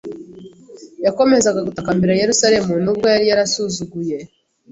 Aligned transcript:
yakomezaga 1.05 1.59
gutakambira 1.67 2.19
Yerusalemu 2.21 2.71
nubwo 2.83 3.05
yari 3.13 3.25
yarasuzuguye 3.31 4.17